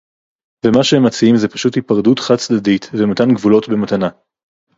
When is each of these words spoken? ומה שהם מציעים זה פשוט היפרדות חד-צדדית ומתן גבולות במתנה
ומה 0.65 0.83
שהם 0.83 1.05
מציעים 1.07 1.35
זה 1.37 1.47
פשוט 1.47 1.75
היפרדות 1.75 2.19
חד-צדדית 2.19 2.85
ומתן 2.93 3.33
גבולות 3.33 3.69
במתנה 3.69 4.09